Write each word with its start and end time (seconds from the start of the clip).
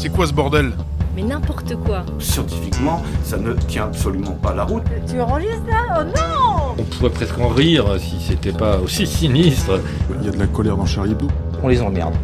C'est 0.00 0.08
quoi 0.08 0.26
ce 0.26 0.32
bordel 0.32 0.72
Mais 1.14 1.22
n'importe 1.22 1.76
quoi. 1.76 2.06
Scientifiquement, 2.18 3.02
ça 3.22 3.36
ne 3.36 3.52
tient 3.52 3.84
absolument 3.84 4.32
pas 4.32 4.54
la 4.54 4.64
route. 4.64 4.82
Tu 5.06 5.20
enregistres 5.20 5.66
là 5.66 5.98
Oh 6.00 6.04
non 6.04 6.74
On 6.78 6.82
pourrait 6.84 7.10
presque 7.10 7.38
en 7.38 7.48
rire 7.48 7.84
si 8.00 8.18
c'était 8.18 8.52
pas 8.54 8.78
aussi 8.78 9.06
sinistre. 9.06 9.78
Il 10.18 10.24
y 10.24 10.28
a 10.30 10.32
de 10.32 10.38
la 10.38 10.46
colère 10.46 10.78
dans 10.78 10.86
Charlie 10.86 11.12
Hebdo. 11.12 11.28
On 11.62 11.68
les 11.68 11.82
emmerde. 11.82 12.14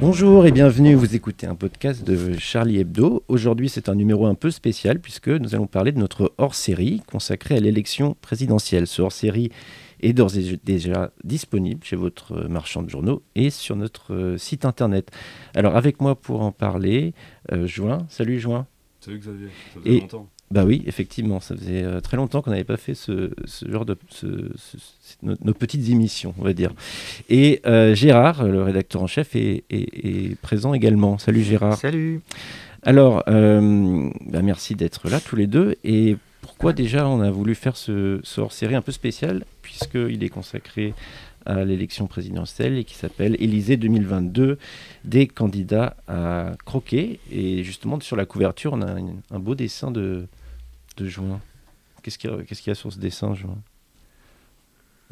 Bonjour 0.00 0.46
et 0.46 0.52
bienvenue, 0.52 0.94
vous 0.94 1.16
écoutez 1.16 1.48
un 1.48 1.56
podcast 1.56 2.06
de 2.06 2.38
Charlie 2.38 2.78
Hebdo. 2.78 3.24
Aujourd'hui 3.26 3.68
c'est 3.68 3.88
un 3.88 3.96
numéro 3.96 4.26
un 4.26 4.36
peu 4.36 4.52
spécial 4.52 5.00
puisque 5.00 5.26
nous 5.26 5.56
allons 5.56 5.66
parler 5.66 5.90
de 5.90 5.98
notre 5.98 6.32
hors-série 6.38 7.02
consacrée 7.10 7.56
à 7.56 7.60
l'élection 7.60 8.16
présidentielle. 8.22 8.86
Ce 8.86 9.02
hors-série 9.02 9.50
est 10.00 10.12
d'ores 10.12 10.36
et 10.36 10.58
déjà 10.64 11.10
disponible 11.24 11.84
chez 11.84 11.96
votre 11.96 12.48
marchand 12.48 12.82
de 12.82 12.90
journaux 12.90 13.22
et 13.34 13.50
sur 13.50 13.76
notre 13.76 14.14
euh, 14.14 14.38
site 14.38 14.64
internet. 14.64 15.10
Alors 15.54 15.76
avec 15.76 16.00
moi 16.00 16.14
pour 16.14 16.42
en 16.42 16.52
parler, 16.52 17.12
euh, 17.52 17.66
Juin. 17.66 17.98
Salut 18.08 18.38
Juin. 18.38 18.66
Salut 19.00 19.18
Xavier, 19.18 19.48
ça 19.74 19.80
faisait 19.80 19.96
Et- 19.96 20.00
longtemps. 20.00 20.28
Bah 20.50 20.64
oui, 20.64 20.82
effectivement, 20.86 21.40
ça 21.40 21.54
faisait 21.54 21.82
euh, 21.82 22.00
très 22.00 22.16
longtemps 22.16 22.40
qu'on 22.40 22.52
n'avait 22.52 22.64
pas 22.64 22.78
fait 22.78 22.94
ce, 22.94 23.32
ce 23.44 23.70
genre 23.70 23.84
de 23.84 23.98
ce- 24.08 24.50
ce- 24.56 24.78
ce- 24.78 25.16
nos, 25.22 25.34
nos 25.44 25.52
petites 25.52 25.90
émissions, 25.90 26.32
on 26.38 26.42
va 26.42 26.54
dire. 26.54 26.72
Et 27.28 27.60
euh, 27.66 27.94
Gérard, 27.94 28.44
le 28.44 28.62
rédacteur 28.62 29.02
en 29.02 29.06
chef, 29.06 29.36
est, 29.36 29.64
est- 29.68 30.06
est 30.06 30.40
présent 30.40 30.72
également. 30.72 31.18
Salut 31.18 31.42
Gérard. 31.42 31.76
Salut. 31.76 32.22
Alors, 32.82 33.24
euh, 33.28 34.08
bah, 34.24 34.40
merci 34.40 34.74
d'être 34.74 35.10
là 35.10 35.20
tous 35.20 35.36
les 35.36 35.46
deux. 35.46 35.74
Et 35.84 36.16
pourquoi 36.40 36.72
déjà 36.72 37.06
on 37.06 37.20
a 37.20 37.30
voulu 37.30 37.54
faire 37.54 37.76
ce, 37.76 38.18
ce 38.22 38.40
hors-série 38.40 38.74
un 38.74 38.80
peu 38.82 38.92
spécial, 38.92 39.44
puisqu'il 39.78 40.22
est 40.24 40.28
consacré 40.28 40.94
à 41.46 41.64
l'élection 41.64 42.06
présidentielle 42.06 42.76
et 42.76 42.84
qui 42.84 42.94
s'appelle 42.94 43.36
Élysée 43.40 43.76
2022, 43.76 44.58
des 45.04 45.26
candidats 45.26 45.96
à 46.06 46.52
croquer. 46.64 47.20
Et 47.30 47.64
justement, 47.64 47.98
sur 48.00 48.16
la 48.16 48.26
couverture, 48.26 48.74
on 48.74 48.82
a 48.82 48.96
un, 49.30 49.38
beau 49.38 49.54
dessin 49.54 49.90
de, 49.90 50.26
de 50.96 51.06
Juin. 51.06 51.40
Qu'est-ce 52.02 52.18
qu'il 52.18 52.30
y, 52.30 52.66
y 52.66 52.70
a 52.70 52.74
sur 52.74 52.92
ce 52.92 52.98
dessin, 52.98 53.34
Juin 53.34 53.56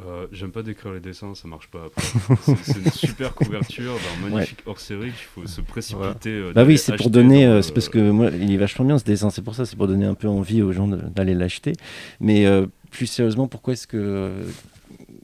Euh, 0.05 0.27
J'aime 0.31 0.51
pas 0.53 0.63
décrire 0.63 0.93
les 0.93 1.01
dessins, 1.01 1.35
ça 1.35 1.49
marche 1.49 1.69
pas 1.69 1.85
après. 1.87 2.03
C'est- 2.43 2.57
C'est 2.73 2.79
une 2.85 2.91
super 2.93 3.35
couverture 3.35 3.95
d'un 3.95 4.29
magnifique 4.29 4.59
hors-série 4.67 5.07
qu'il 5.09 5.27
faut 5.35 5.47
se 5.47 5.63
précipiter. 5.63 6.31
euh, 6.31 6.53
Bah 6.55 6.65
oui, 6.65 6.77
c'est 6.77 6.97
pour 6.97 7.09
donner, 7.09 7.47
euh, 7.47 7.57
euh, 7.59 7.63
c'est 7.63 7.73
parce 7.73 7.89
que 7.89 8.11
moi, 8.11 8.29
il 8.31 8.53
est 8.53 8.57
vachement 8.59 8.85
bien 8.85 8.99
ce 8.99 9.05
dessin, 9.05 9.31
c'est 9.31 9.41
pour 9.43 9.55
ça, 9.55 9.65
c'est 9.65 9.77
pour 9.77 9.89
donner 9.89 10.05
un 10.05 10.15
peu 10.15 10.29
envie 10.29 10.61
aux 10.61 10.73
gens 10.73 10.87
de- 10.87 10.97
d'aller 10.97 11.35
l'acheter. 11.35 11.73
Mais 12.21 12.45
euh, 12.47 12.67
plus 12.91 13.07
sérieusement, 13.07 13.49
pourquoi 13.49 13.73
est-ce 13.73 13.87
que. 13.87 13.97
euh, 13.97 14.45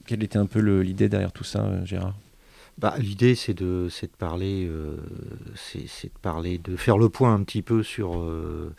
quelle 0.07 0.23
était 0.25 0.39
un 0.39 0.47
peu 0.47 0.61
le- 0.61 0.83
l'idée 0.83 1.09
derrière 1.09 1.33
tout 1.33 1.45
ça, 1.45 1.65
euh, 1.65 1.85
Gérard? 1.85 2.15
Bah, 2.79 2.95
L'idée, 2.99 3.35
c'est 3.35 3.53
de, 3.55 3.89
c'est 3.91 4.07
de 4.07 4.17
parler, 4.17 4.67
euh, 4.67 4.97
c'est 5.55 5.87
c'est 5.87 6.09
de 6.09 6.19
parler, 6.23 6.57
de 6.59 6.75
faire 6.77 6.97
le 6.97 7.11
point 7.11 7.35
un 7.35 7.43
petit 7.43 7.61
peu 7.63 7.83
sur, 7.83 8.17
euh, 8.19 8.73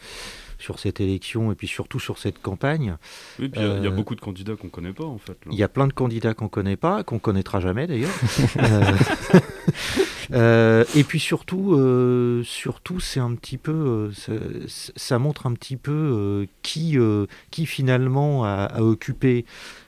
sur 0.63 0.79
cette 0.79 1.01
élection 1.01 1.51
et 1.51 1.55
puis 1.55 1.67
surtout 1.67 1.99
sur 1.99 2.17
cette 2.17 2.41
campagne. 2.41 2.95
Oui, 3.39 3.49
puis 3.49 3.61
il 3.61 3.67
y 3.67 3.69
a- 3.69 3.77
il 3.77 3.83
y, 3.83 3.87
a 3.87 3.89
euh, 3.91 3.93
beaucoup 3.93 4.15
de 4.15 4.21
candidats 4.21 4.55
qu'on 4.55 4.69
connaît 4.69 4.93
pas 4.93 5.03
en 5.03 5.17
fait. 5.17 5.37
Il 5.51 5.57
y 5.57 5.63
a 5.63 5.67
plein 5.67 5.87
de 5.87 5.93
candidats 5.93 6.33
qu'on 6.33 6.47
connaît 6.47 6.77
pas, 6.77 7.03
qu'on 7.03 7.19
connaîtra 7.19 7.59
jamais 7.59 7.85
d'ailleurs. 7.87 8.09
Euh, 8.61 8.81
euh, 10.33 10.85
et 10.95 11.03
puis 11.03 11.19
surtout, 11.19 11.73
euh, 11.75 12.43
surtout, 12.43 12.99
c'est 12.99 13.19
un 13.19 13.33
petit 13.35 13.57
peu, 13.57 13.71
euh, 13.71 14.11
ça, 14.13 14.31
ça 14.95 15.19
montre 15.19 15.45
un 15.47 15.53
petit 15.53 15.75
peu 15.77 15.91
euh, 15.91 16.45
qui, 16.61 16.97
euh, 16.97 17.25
qui 17.51 17.65
finalement 17.65 18.43
a, 18.45 18.63
a 18.65 18.81
occupé, 18.81 19.45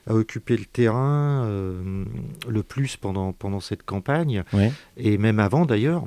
a 0.07 0.13
occupé 0.13 0.57
le 0.57 0.65
terrain 0.65 1.45
euh, 1.45 2.03
le 2.47 2.63
plus 2.63 2.97
pendant 2.97 3.31
pendant 3.33 3.59
cette 3.59 3.83
campagne 3.83 4.43
Ouais. 4.53 4.71
et 4.97 5.17
même 5.17 5.39
avant 5.39 5.65
d'ailleurs. 5.65 6.03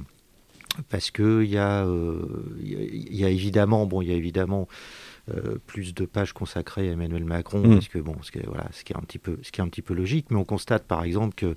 Parce 0.90 1.10
que 1.10 1.42
il 1.44 1.50
y, 1.50 1.58
a, 1.58 1.84
euh, 1.86 2.18
il 2.62 3.14
y 3.16 3.24
a- 3.24 3.30
évidemment, 3.30 3.86
bon, 3.86 4.00
il 4.02 4.08
y 4.08 4.12
a 4.12 4.16
évidemment 4.16 4.68
euh, 5.30 5.58
plus 5.66 5.92
de 5.94 6.06
pages 6.06 6.32
consacrées 6.32 6.88
à 6.88 6.92
Emmanuel 6.92 7.24
Macron, 7.24 7.60
Mm. 7.60 7.74
parce 7.74 7.88
que 7.88 7.98
bon, 7.98 8.16
ce 8.22 8.30
qui 8.32 8.38
est, 8.38 8.46
voilà, 8.46 8.66
ce 8.72 8.82
qui 8.82 8.94
est 8.94 8.96
un 8.96 9.00
petit 9.02 9.18
peu, 9.18 9.38
ce 9.42 9.52
qui 9.52 9.60
est 9.60 9.64
un 9.64 9.68
petit 9.68 9.82
peu 9.82 9.92
logique, 9.92 10.26
mais 10.30 10.36
on 10.38 10.44
constate 10.44 10.84
par 10.84 11.04
exemple 11.04 11.34
que 11.34 11.54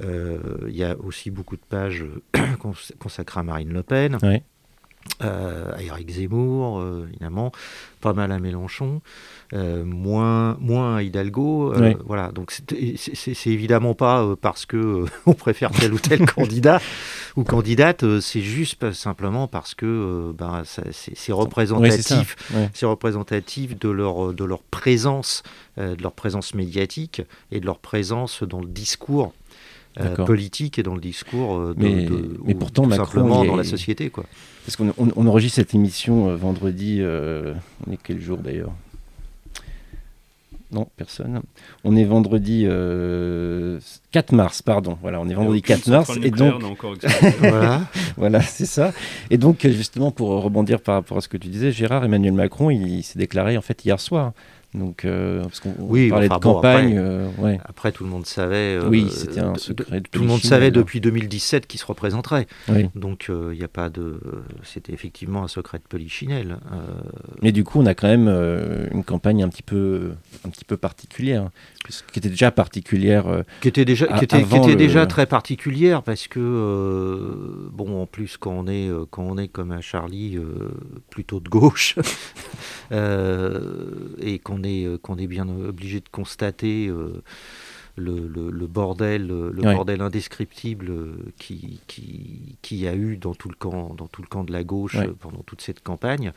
euh, 0.00 0.38
il 0.68 0.76
y 0.76 0.84
a 0.84 0.96
aussi 0.98 1.30
beaucoup 1.30 1.56
de 1.56 1.62
pages 1.68 2.04
cons- 2.60 2.74
consacrées 2.98 3.40
à 3.40 3.42
Marine 3.42 3.72
Le 3.72 3.82
Pen. 3.82 4.18
Euh, 5.22 5.72
à 5.74 5.82
Éric 5.82 6.10
Zemmour, 6.10 6.80
euh, 6.80 7.06
évidemment, 7.08 7.52
pas 8.00 8.12
mal 8.12 8.32
à 8.32 8.38
Mélenchon, 8.38 9.00
euh, 9.54 9.84
moins, 9.84 10.56
moins 10.60 10.96
à 10.96 11.02
Hidalgo. 11.02 11.72
Voilà, 12.06 12.30
donc 12.32 12.50
c'est- 12.52 13.46
évidemment 13.50 13.94
pas 13.94 14.26
parce 14.40 14.64
que 14.66 15.04
on 15.26 15.32
préfère 15.34 15.70
tel 15.72 15.92
ou 15.94 15.98
tel 15.98 16.24
candidat 16.26 16.80
ou 17.36 17.44
candidate, 17.44 18.20
c'est 18.20 18.40
juste 18.42 18.92
simplement 18.92 19.46
parce 19.48 19.74
que 19.74 20.32
ben, 20.38 20.62
c'est 20.64 21.32
représentatif 21.32 22.36
Ouais. 22.54 22.70
représentatif 22.82 23.78
de 23.78 23.88
leur, 23.88 24.32
de 24.34 24.44
leur 24.44 24.62
présence, 24.62 25.42
de 25.76 26.00
leur 26.02 26.12
présence 26.12 26.54
médiatique 26.54 27.22
et 27.52 27.60
de 27.60 27.66
leur 27.66 27.78
présence 27.78 28.42
dans 28.42 28.60
le 28.60 28.68
discours 28.68 29.32
politique 30.24 30.78
et 30.78 30.82
dans 30.84 30.94
le 30.94 31.00
discours 31.00 31.58
de, 31.58 31.74
Mais- 31.76 32.04
de- 32.04 32.38
mais 32.44 32.54
ou 32.54 32.58
pourtant, 32.58 32.84
tout 32.84 32.88
Macron, 32.90 33.04
simplement 33.06 33.44
dans 33.44 33.54
est- 33.54 33.56
la 33.58 33.64
société. 33.64 34.08
Quoi. 34.08 34.24
Parce 34.70 34.76
qu'on 34.76 34.94
on, 35.04 35.10
on 35.16 35.26
enregistre 35.26 35.56
cette 35.56 35.74
émission 35.74 36.28
euh, 36.28 36.36
vendredi. 36.36 36.98
euh, 37.00 37.54
on 37.86 37.92
est 37.92 37.98
quel 38.00 38.20
jour 38.20 38.38
d'ailleurs? 38.38 38.70
Non, 40.70 40.86
personne. 40.96 41.40
On 41.82 41.96
est 41.96 42.04
vendredi 42.04 42.66
euh, 42.68 43.80
4 44.12 44.32
mars, 44.32 44.62
pardon. 44.62 44.96
Voilà, 45.02 45.20
on 45.20 45.28
est 45.28 45.34
vendredi 45.34 45.58
aucune 45.58 45.76
4 45.76 45.88
mars. 45.88 46.16
Et 46.22 46.30
donc, 46.30 46.62
encore 46.62 46.94
voilà. 47.40 47.80
Voilà, 48.16 48.40
c'est 48.42 48.66
ça. 48.66 48.92
Et 49.30 49.38
donc, 49.38 49.64
euh, 49.64 49.72
justement, 49.72 50.12
pour 50.12 50.28
rebondir 50.40 50.80
par 50.80 50.94
rapport 50.94 51.18
à 51.18 51.20
ce 51.20 51.28
que 51.28 51.36
tu 51.36 51.48
disais, 51.48 51.72
Gérard, 51.72 52.04
Emmanuel 52.04 52.34
Macron, 52.34 52.70
il, 52.70 52.86
il 52.86 53.02
s'est 53.02 53.18
déclaré 53.18 53.56
en 53.58 53.62
fait 53.62 53.84
hier 53.84 53.98
soir. 53.98 54.32
Donc, 54.72 55.04
euh, 55.04 55.42
parce 55.42 55.58
qu'on 55.58 55.74
Oui, 55.80 56.10
parlait 56.10 56.26
enfin, 56.26 56.36
de 56.38 56.42
bon, 56.42 56.52
campagne, 56.54 56.96
après- 56.98 57.10
euh, 57.10 57.28
ouais. 57.38 57.58
Après, 57.64 57.90
tout 57.90 58.04
le 58.04 58.10
monde 58.10 58.24
savait. 58.24 58.76
euh, 58.78 58.88
Oui, 58.88 59.08
c'était 59.10 59.40
un 59.40 59.56
secret 59.56 60.00
de 60.00 60.06
Tout 60.08 60.20
le 60.20 60.28
monde 60.28 60.40
savait 60.42 60.70
depuis 60.70 61.00
2017 61.00 61.66
qui 61.66 61.76
se 61.76 61.84
représenterait. 61.84 62.46
Oui. 62.68 62.88
Donc, 62.94 63.26
il 63.28 63.58
n'y 63.58 63.64
a 63.64 63.68
pas 63.68 63.90
de. 63.90 64.20
C'était 64.62 64.92
effectivement 64.92 65.42
un 65.42 65.48
secret 65.48 65.78
de 65.78 65.82
polichinelle. 65.88 66.58
Euh, 66.72 66.76
Mais 67.42 67.50
du 67.50 67.64
coup, 67.64 67.80
on 67.80 67.86
a 67.86 67.94
quand 67.94 68.06
même 68.06 68.28
euh, 68.28 68.86
une 68.92 69.02
campagne 69.02 69.42
un 69.42 69.48
petit 69.48 69.64
peu, 69.64 70.12
un 70.46 70.50
petit 70.50 70.64
peu 70.64 70.76
particulière, 70.76 71.50
qui 72.12 72.20
était 72.20 72.28
déjà 72.28 72.52
particulière. 72.52 73.26
euh, 73.26 73.42
qui 73.62 73.68
était 73.68 73.84
déjà, 73.84 74.06
qui 74.06 74.24
était, 74.24 74.44
qui 74.44 74.68
le- 74.68 74.76
déjà 74.76 75.04
très 75.06 75.26
particulière 75.26 76.04
parce 76.04 76.28
que 76.28 76.38
euh, 76.38 77.68
bon 77.72 78.00
en 78.02 78.06
plus 78.06 78.36
quand 78.36 78.52
on 78.52 78.66
est 78.68 78.88
euh, 78.88 79.04
quand 79.10 79.22
on 79.24 79.36
est 79.36 79.48
comme 79.48 79.72
un 79.72 79.80
Charlie 79.80 80.36
euh, 80.36 80.70
plutôt 81.10 81.40
de 81.40 81.48
gauche 81.48 81.96
euh, 82.92 83.60
et 84.20 84.38
qu'on 84.38 84.59
est 84.62 84.84
euh, 84.86 84.98
qu'on 84.98 85.16
est 85.18 85.26
bien 85.26 85.48
obligé 85.48 86.00
de 86.00 86.08
constater 86.10 86.88
euh, 86.88 87.22
le, 87.96 88.28
le- 88.28 88.50
le 88.50 88.66
bordel 88.66 89.26
le 89.26 89.50
Ouais. 89.62 89.74
bordel 89.74 90.00
indescriptible 90.00 90.90
euh, 90.90 91.16
qui 91.38 91.80
qui 92.62 92.86
a 92.86 92.94
eu 92.94 93.16
dans 93.16 93.34
tout 93.34 93.48
le 93.48 93.56
camp 93.56 93.94
dans 93.94 94.06
tout 94.06 94.22
le 94.22 94.28
camp 94.28 94.44
de 94.44 94.52
la 94.52 94.64
gauche 94.64 94.94
Ouais. 94.94 95.08
euh, 95.08 95.14
pendant 95.18 95.42
toute 95.42 95.60
cette 95.60 95.82
campagne 95.82 96.32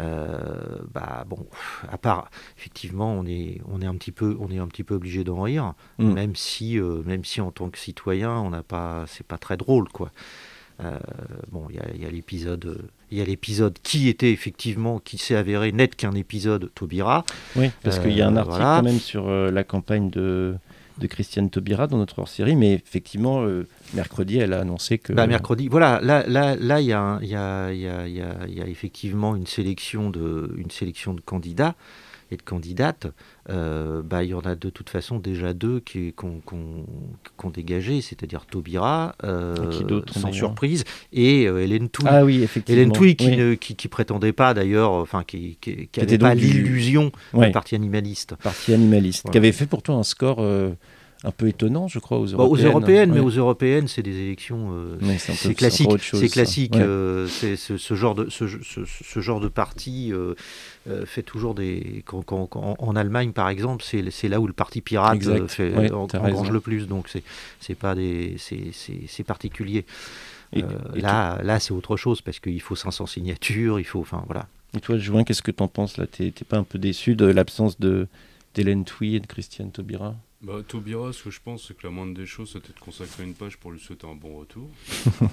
euh, 0.00 0.78
bah 0.94 1.24
bon 1.28 1.46
à 1.90 1.98
part 1.98 2.30
effectivement 2.56 3.12
on 3.14 3.24
est 3.26 3.60
on 3.68 3.80
est 3.80 3.86
un 3.86 3.94
petit 3.94 4.12
peu 4.12 4.36
on 4.40 4.50
est 4.50 4.58
un 4.58 4.66
petit 4.68 4.84
peu 4.84 4.94
obligé 4.94 5.24
d'en 5.24 5.42
rire 5.42 5.74
Mm. 5.98 6.12
même 6.12 6.36
si 6.36 6.78
euh, 6.78 7.02
même 7.04 7.24
si 7.24 7.40
en 7.40 7.50
tant 7.50 7.70
que 7.70 7.78
citoyen 7.78 8.32
on 8.32 8.50
n'a 8.50 8.62
pas 8.62 9.04
c'est 9.06 9.26
pas 9.26 9.38
très 9.38 9.56
drôle 9.56 9.88
quoi 9.88 10.10
Euh, 10.80 10.96
bon 11.50 11.66
il 11.70 12.00
y 12.00 12.06
a, 12.06 12.10
l'épisode 12.10 12.64
euh, 12.66 12.78
il 13.10 13.18
y 13.18 13.20
a 13.20 13.24
l'épisode 13.24 13.78
qui 13.82 14.08
était 14.08 14.30
effectivement 14.32 14.98
qui 14.98 15.18
s'est 15.18 15.34
avéré 15.36 15.72
n'être 15.72 15.96
qu'un 15.96 16.12
épisode 16.14 16.70
Taubira 16.74 17.24
Oui, 17.56 17.70
parce 17.82 17.98
qu'il 17.98 18.12
y 18.12 18.20
a 18.22 18.28
un 18.28 18.34
Euh, 18.36 18.40
article 18.40 18.56
voilà. 18.58 18.76
quand 18.78 18.82
même 18.84 18.98
sur 19.00 19.28
euh, 19.28 19.50
la 19.50 19.64
campagne 19.64 20.10
de, 20.10 20.54
de 20.98 21.06
Christiane 21.06 21.48
Taubira 21.50 21.86
dans 21.86 21.96
notre 21.98 22.18
hors-série, 22.18 22.56
mais 22.56 22.74
effectivement, 22.74 23.42
euh, 23.44 23.66
mercredi, 23.94 24.38
elle 24.38 24.52
a 24.52 24.60
annoncé 24.60 24.98
que. 24.98 25.12
Bah, 25.12 25.26
mercredi, 25.26 25.68
voilà, 25.68 26.00
là, 26.02 26.24
là, 26.26 26.54
là, 26.56 26.80
il 26.80 26.86
y 26.86 26.90
y, 26.90 27.34
y, 27.34 28.54
y 28.56 28.60
a 28.62 28.66
effectivement 28.66 29.36
une 29.36 29.46
sélection 29.46 30.10
de, 30.10 30.54
une 30.56 30.70
sélection 30.70 31.14
de 31.14 31.20
candidats 31.20 31.74
et 32.30 32.36
de 32.36 32.42
candidates. 32.42 33.06
Euh, 33.50 34.02
bah, 34.02 34.22
il 34.24 34.30
y 34.30 34.34
en 34.34 34.40
a 34.40 34.54
de 34.54 34.68
toute 34.70 34.90
façon 34.90 35.18
déjà 35.18 35.54
deux 35.54 35.80
qui 35.80 36.12
qu'on 36.12 36.40
qu'on- 36.44 36.84
qu'on 37.36 37.50
dégagé, 37.50 38.00
c'est-à-dire 38.02 38.44
Taubira, 38.46 39.14
euh, 39.24 39.54
qui 39.70 39.84
sans 40.20 40.32
surprise, 40.32 40.84
et 41.12 41.46
euh, 41.46 41.62
Hélène 41.62 41.88
Touy. 41.88 42.06
Ah 42.08 42.24
oui, 42.24 42.42
effectivement. 42.42 42.80
Hélène 42.80 42.92
Touy 42.92 43.16
qui, 43.16 43.28
Oui. 43.28 43.36
ne, 43.36 43.54
qui, 43.54 43.74
qui 43.76 43.88
prétendait 43.88 44.32
pas 44.32 44.52
d'ailleurs, 44.54 44.92
enfin 44.92 45.24
qui, 45.24 45.56
qui, 45.60 45.74
qui 45.76 45.88
Qui 45.88 46.00
avait 46.00 46.14
était 46.14 46.18
pas 46.18 46.34
donc 46.34 46.38
du- 46.44 46.46
l'illusion 46.52 47.10
Ouais. 47.32 47.46
du 47.46 47.52
parti 47.52 47.74
animaliste. 47.74 48.34
Parti 48.42 48.74
animaliste, 48.74 49.22
Voilà. 49.24 49.32
qui 49.32 49.38
avait 49.38 49.52
fait 49.52 49.66
pourtant 49.66 49.98
un 49.98 50.02
score 50.02 50.38
euh, 50.40 50.70
un 51.24 51.32
peu 51.32 51.48
étonnant, 51.48 51.88
je 51.88 51.98
crois, 51.98 52.18
aux 52.18 52.26
Bah, 52.26 52.44
européennes. 52.44 52.66
aux 52.66 52.70
européennes, 52.70 53.10
mais 53.12 53.18
Ouais. 53.20 53.26
aux 53.26 53.30
européennes, 53.30 53.88
c'est 53.88 54.02
des 54.02 54.16
élections. 54.20 54.68
euh, 54.72 54.96
c'est 55.18 55.54
classique. 55.54 55.88
C'est 56.00 56.28
classique. 56.28 56.74
Ouais. 56.74 56.82
euh, 56.82 57.26
c'est 57.26 57.56
ce, 57.56 57.76
ce 57.76 57.94
genre 57.94 58.14
de 58.14 58.30
ce, 58.30 58.46
ce- 58.46 58.84
ce 58.86 59.20
genre 59.20 59.40
de 59.40 59.48
parti 59.48 60.12
euh, 60.12 60.34
euh, 60.88 61.04
fait 61.06 61.22
toujours 61.24 61.54
des. 61.56 62.02
quand- 62.06 62.22
quand- 62.22 62.46
quand- 62.46 62.76
en 62.78 62.96
Allemagne, 62.96 63.32
par 63.32 63.48
exemple, 63.48 63.84
c'est 63.84 64.28
là 64.28 64.40
où 64.40 64.46
le 64.46 64.52
parti 64.52 64.80
pirate 64.80 65.20
fait 65.48 65.74
Ouais, 65.74 65.90
en- 65.92 66.06
t'as 66.06 66.20
engrange 66.20 66.50
le 66.52 66.60
plus. 66.60 66.86
Donc 66.86 67.08
c'est 67.08 67.24
c'est 67.60 67.74
pas 67.74 67.94
des 67.96 68.36
c'est 68.38 69.24
particulier. 69.24 69.84
Et- 70.54 70.62
et 70.94 71.00
là, 71.00 71.40
là 71.42 71.58
c'est 71.60 71.72
autre 71.72 71.96
chose 71.96 72.22
parce 72.22 72.38
qu'il 72.38 72.60
faut 72.62 72.76
500 72.76 73.06
signatures, 73.06 73.80
il 73.80 73.84
faut, 73.84 74.00
enfin 74.00 74.22
voilà. 74.26 74.46
Et 74.76 74.80
toi, 74.80 74.96
Join, 74.98 75.24
qu'est-ce 75.24 75.42
que 75.42 75.50
t'en 75.50 75.66
penses 75.68 75.96
là? 75.98 76.06
T'es 76.06 76.30
t'es 76.30 76.44
pas 76.44 76.58
un 76.58 76.62
peu 76.62 76.78
déçu 76.78 77.16
de 77.16 77.26
l'absence 77.26 77.80
de 77.80 78.06
d'Hélène 78.54 78.84
Touy 78.84 79.16
et 79.16 79.20
de 79.20 79.26
Christiane 79.26 79.70
Taubira? 79.70 80.14
Bah, 80.40 80.62
Taubira, 80.66 81.12
ce 81.12 81.24
que 81.24 81.30
je 81.30 81.40
pense, 81.42 81.66
c'est 81.66 81.76
que 81.76 81.84
la 81.86 81.90
moindre 81.92 82.14
des 82.14 82.26
choses, 82.26 82.52
c'était 82.52 82.72
de 82.72 82.78
consacrer 82.78 83.24
une 83.24 83.34
page 83.34 83.56
pour 83.56 83.72
lui 83.72 83.80
souhaiter 83.80 84.06
un 84.06 84.14
bon 84.14 84.36
retour. 84.38 84.68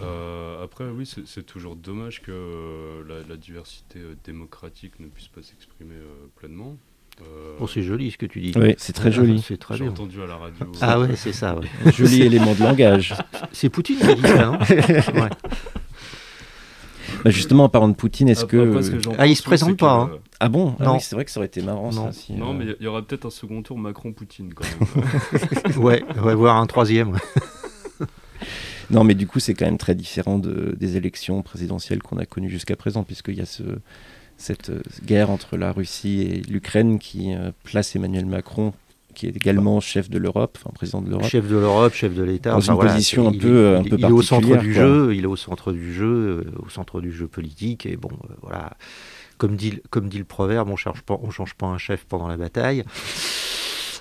Euh, 0.00 0.62
après, 0.64 0.84
oui, 0.88 1.04
c'est 1.26 1.44
toujours 1.44 1.74
dommage 1.76 2.22
que 2.22 2.30
euh, 2.30 3.02
la, 3.06 3.28
la 3.28 3.36
diversité 3.36 3.98
euh, 3.98 4.14
démocratique 4.24 4.98
ne 5.00 5.08
puisse 5.08 5.26
pas 5.28 5.42
s'exprimer 5.42 5.96
euh, 5.96 6.26
pleinement. 6.36 6.76
Euh, 7.20 7.56
Bon, 7.58 7.66
c'est 7.66 7.82
joli 7.82 8.10
ce 8.12 8.16
que 8.16 8.24
tu 8.24 8.40
dis. 8.40 8.52
Oui, 8.56 8.74
c'est 8.78 8.92
très 8.94 9.10
joli. 9.12 9.42
C'est 9.42 9.58
très 9.58 9.76
J'ai 9.76 9.82
bien. 9.84 9.90
entendu 9.92 10.22
à 10.22 10.26
la 10.26 10.36
radio. 10.36 10.72
Ah 10.80 11.00
ouais, 11.00 11.16
c'est 11.16 11.32
ça. 11.34 11.58
ouais. 11.58 11.66
Joli 11.92 12.22
élément 12.22 12.54
de 12.54 12.62
langage. 12.62 13.14
C'est 13.52 13.68
Poutine 13.68 13.98
qui 13.98 14.04
a 14.06 14.14
dit 14.14 14.22
ça, 14.22 14.46
non 14.46 14.58
Ouais. 15.20 15.30
Bah, 17.24 17.30
justement, 17.30 17.64
en 17.64 17.68
parlant 17.68 17.88
de 17.88 17.94
Poutine, 17.94 18.28
est-ce 18.28 18.44
Après- 18.44 18.56
que... 18.58 18.76
après, 18.78 19.16
Ah, 19.18 19.26
il 19.26 19.36
se 19.36 19.42
présente 19.42 19.76
pas, 19.78 19.92
hein. 19.92 20.10
euh, 20.12 20.18
Ah 20.40 20.48
bon? 20.48 20.74
Ah 20.80 20.92
oui, 20.92 20.98
c'est 21.00 21.14
vrai 21.16 21.24
que 21.24 21.30
ça 21.30 21.40
aurait 21.40 21.46
été 21.48 21.62
marrant 21.62 21.90
Non. 21.92 22.06
ça. 22.06 22.12
Si, 22.12 22.32
Non, 22.32 22.50
euh, 22.50 22.58
mais 22.58 22.64
il 22.78 22.84
y 22.84 22.86
aura 22.86 23.02
peut-être 23.02 23.26
un 23.26 23.30
second 23.30 23.62
tour 23.62 23.76
Macron-Poutine 23.78 24.52
quand 24.54 24.64
même. 24.64 25.76
ouais, 25.84 26.02
on 26.16 26.22
va 26.22 26.34
voir 26.34 26.56
un 26.56 26.66
troisième. 26.66 27.16
Non, 28.90 29.04
mais 29.04 29.14
du 29.14 29.26
coup, 29.26 29.38
c'est 29.38 29.52
quand 29.52 29.66
même 29.66 29.76
très 29.76 29.94
différent 29.94 30.38
de, 30.38 30.74
des 30.80 30.96
élections 30.96 31.42
présidentielles 31.42 32.02
qu'on 32.02 32.16
a 32.16 32.24
connues 32.24 32.48
jusqu'à 32.48 32.74
présent, 32.74 33.02
puisqu'il 33.04 33.34
y 33.34 33.42
a 33.42 33.46
ce, 33.46 33.62
cette 34.38 34.70
euh, 34.70 34.80
guerre 35.04 35.28
entre 35.28 35.58
la 35.58 35.72
Russie 35.72 36.22
et 36.22 36.40
l'Ukraine 36.50 36.98
qui 36.98 37.34
euh, 37.34 37.50
place 37.64 37.94
Emmanuel 37.96 38.24
Macron, 38.24 38.72
qui 39.18 39.26
est 39.26 39.36
également 39.36 39.80
chef 39.80 40.08
de 40.08 40.16
l'Europe, 40.18 40.56
enfin 40.60 40.70
président 40.72 41.02
de 41.02 41.10
l'Europe. 41.10 41.26
Chef 41.26 41.48
de 41.48 41.56
l'Europe, 41.56 41.92
chef 41.92 42.14
de 42.14 42.22
l'État. 42.22 42.52
Dans 42.52 42.60
une 42.60 42.74
voilà, 42.74 42.92
position 42.92 43.28
un 43.28 43.32
il 43.32 43.38
peu, 43.40 43.48
est- 43.72 43.76
un 43.76 43.82
il- 43.82 43.90
peu 43.90 43.96
il 43.98 44.04
est 44.04 44.10
au 44.12 44.22
centre 44.22 44.48
particulière, 44.48 44.62
du 44.62 44.74
jeu. 44.74 45.14
Il 45.16 45.24
est 45.24 45.26
au 45.26 45.36
centre 45.36 45.72
du 45.72 45.92
jeu, 45.92 46.06
euh, 46.46 46.50
au 46.64 46.68
centre 46.68 47.00
du 47.00 47.12
jeu 47.12 47.26
politique. 47.26 47.84
Et 47.86 47.96
bon, 47.96 48.10
euh, 48.12 48.34
voilà. 48.42 48.74
Comme 49.36 49.56
dit, 49.56 49.80
comme 49.90 50.08
dit 50.08 50.18
le 50.18 50.24
proverbe, 50.24 50.68
on 50.68 50.76
cherche 50.76 51.02
pas, 51.02 51.18
on 51.22 51.30
change 51.30 51.54
pas 51.54 51.66
un 51.66 51.78
chef 51.78 52.04
pendant 52.04 52.28
la 52.28 52.36
bataille. 52.36 52.84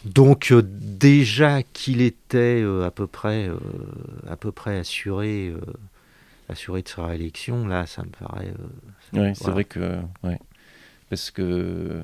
Donc 0.05 0.51
euh, 0.51 0.61
déjà 0.63 1.63
qu'il 1.63 2.01
était 2.01 2.61
euh, 2.63 2.85
à 2.85 2.91
peu 2.91 3.07
près, 3.07 3.49
à 4.29 4.35
peu 4.35 4.51
près 4.51 4.77
assuré, 4.77 5.53
assuré 6.49 6.81
de 6.83 6.87
sa 6.87 7.05
réélection, 7.07 7.67
là, 7.67 7.85
ça 7.85 8.03
me 8.03 8.09
paraît. 8.09 8.53
Ouais, 9.13 9.33
c'est 9.35 9.49
vrai 9.49 9.63
que. 9.63 9.97
Ouais. 10.23 10.39
Parce 11.09 11.31
que. 11.31 12.01